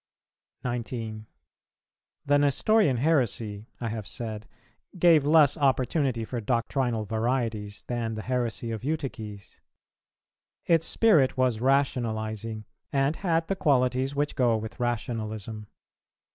19. 0.63 1.27
The 2.25 2.39
Nestorian 2.39 2.97
heresy, 2.97 3.67
I 3.79 3.89
have 3.89 4.07
said, 4.07 4.47
gave 4.97 5.23
less 5.27 5.55
opportunity 5.57 6.25
for 6.25 6.41
doctrinal 6.41 7.05
varieties 7.05 7.83
than 7.85 8.15
the 8.15 8.23
heresy 8.23 8.71
of 8.71 8.83
Eutyches. 8.83 9.61
Its 10.65 10.87
spirit 10.87 11.37
was 11.37 11.61
rationalizing, 11.61 12.65
and 12.91 13.17
had 13.17 13.47
the 13.47 13.55
qualities 13.55 14.15
which 14.15 14.35
go 14.35 14.57
with 14.57 14.79
rationalism. 14.79 15.67